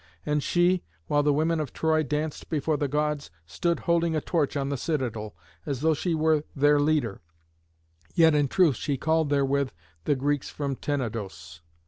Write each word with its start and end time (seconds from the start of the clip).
And 0.25 0.41
she, 0.41 0.81
while 1.05 1.21
the 1.21 1.31
women 1.31 1.59
of 1.59 1.73
Troy 1.73 2.01
danced 2.01 2.49
before 2.49 2.75
the 2.75 2.87
Gods, 2.87 3.29
stood 3.45 3.81
holding 3.81 4.15
a 4.15 4.19
torch 4.19 4.57
on 4.57 4.69
the 4.69 4.75
citadel, 4.75 5.35
as 5.63 5.81
though 5.81 5.93
she 5.93 6.15
were 6.15 6.43
their 6.55 6.79
leader, 6.79 7.21
yet 8.15 8.33
in 8.33 8.47
truth 8.47 8.77
she 8.77 8.97
called 8.97 9.29
therewith 9.29 9.69
the 10.05 10.15
Greeks 10.15 10.49
from 10.49 10.75
Tenedos. 10.75 11.61